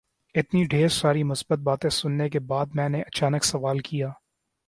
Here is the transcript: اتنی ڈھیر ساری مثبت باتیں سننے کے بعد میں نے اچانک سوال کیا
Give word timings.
اتنی 0.35 0.63
ڈھیر 0.63 0.87
ساری 0.91 1.23
مثبت 1.23 1.59
باتیں 1.59 1.89
سننے 1.91 2.29
کے 2.29 2.39
بعد 2.49 2.75
میں 2.75 2.87
نے 2.89 3.01
اچانک 3.01 3.43
سوال 3.43 3.79
کیا 3.79 4.09